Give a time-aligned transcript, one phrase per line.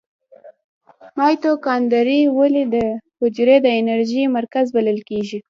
[1.17, 2.75] مایتوکاندري ولې د
[3.19, 5.39] حجرې د انرژۍ مرکز بلل کیږي؟